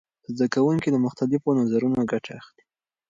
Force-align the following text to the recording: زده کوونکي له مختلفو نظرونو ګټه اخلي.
زده 0.35 0.45
کوونکي 0.53 0.89
له 0.91 0.99
مختلفو 1.05 1.49
نظرونو 1.61 1.99
ګټه 2.11 2.31
اخلي. 2.39 2.63